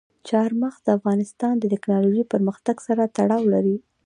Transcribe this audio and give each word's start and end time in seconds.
چار 0.27 0.49
مغز 0.61 0.79
د 0.83 0.87
افغانستان 0.97 1.53
د 1.57 1.63
تکنالوژۍ 1.73 2.23
پرمختګ 2.33 2.75
سره 2.87 3.11
تړاو 3.17 3.43
لري. 3.53 3.77